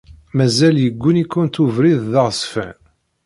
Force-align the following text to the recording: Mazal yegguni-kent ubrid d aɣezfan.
Mazal 0.35 0.75
yegguni-kent 0.81 1.55
ubrid 1.63 1.99
d 2.11 2.13
aɣezfan. 2.21 2.77